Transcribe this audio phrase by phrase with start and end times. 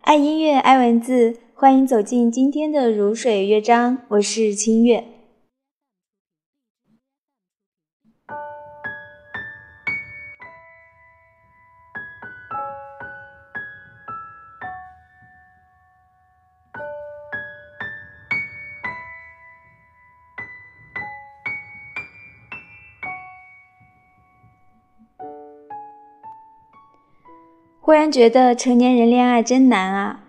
[0.00, 3.98] 爱音乐，爱文字，欢迎走进今天的如水乐章。
[4.08, 5.17] 我是清月。
[27.88, 30.20] 忽然觉得成年人恋爱真难啊！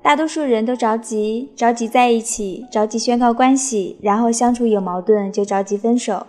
[0.00, 6.28] 大多数人都着急，着急在一起，着急宣告关系，然后相处有矛盾就着急分手。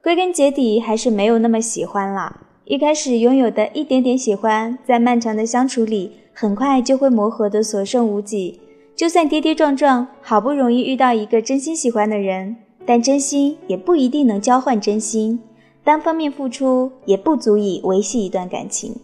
[0.00, 2.42] 归根结底还是没有那么喜欢了。
[2.64, 8.60] 一开始拥有的一点点喜欢，在漫长的相处里，很快就会磨合的所剩无几。
[8.94, 12.54] 就算跌跌撞撞，好不容易遇到一个真心喜欢的人，
[12.86, 15.40] 但真心也不一定能交换真心，
[15.82, 18.94] 单方面付出也不足以维系一段感情。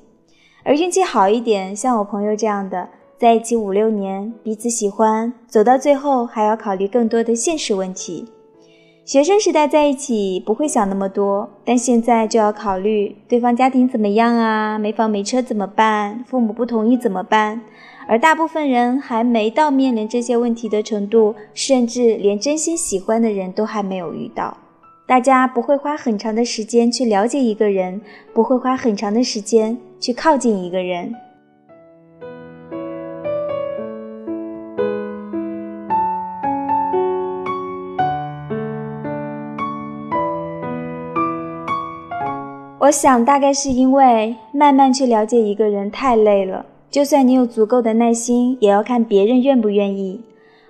[0.67, 8.27] 而运气好一点，像我朋友这样的，在一起五六年，彼此喜欢，走到最后还要考虑更多的现实问题。
[9.05, 16.25] 学生时代在一起不会想那么多，但现在就要考虑对方家庭怎么样啊，没房没车怎么办？
[16.27, 17.61] 父母不同意怎么办？
[18.09, 24.57] 而大部分人还没到面临这些问题的程度，甚至连真心喜欢的人都还没有遇到。
[25.07, 28.01] 大家不会花很长的时间去了解一个人，
[28.35, 31.15] 不会花很长的时间去靠近一个人。
[42.79, 50.21] 我想，大概是因为慢慢去了解一个人太累了，就算你有足够的耐心，也要看别人愿不愿意。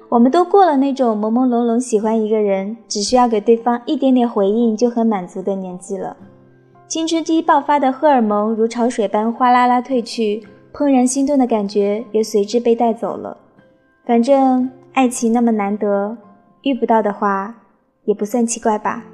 [0.08, 6.16] 我们都过了那种朦朦胧胧喜欢一个人，只需要给对方一点点回应就很满足的年纪了。
[6.88, 13.36] 青春期爆发的荷尔蒙如潮水般哗啦啦退去，怦然心动的感觉也随之被带走了。
[14.04, 16.16] 反正爱情那么难得，
[16.62, 17.52] 遇不到的话，
[18.04, 19.04] 也不算奇怪吧。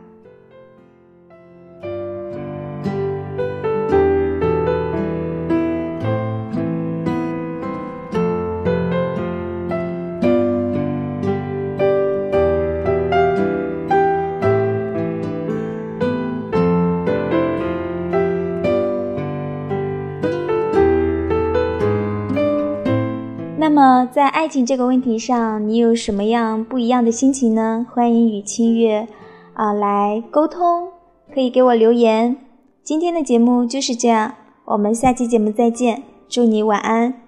[23.75, 27.87] 那么，在爱情这个问题上，你有什么样不一样的心情呢？
[27.91, 29.09] 欢迎与清月
[29.55, 30.89] 啊来沟通，
[31.33, 32.37] 可以给我留言。
[32.83, 34.35] 今天的节目就是这样，
[34.67, 37.22] 我们下期节目再见，祝你晚安。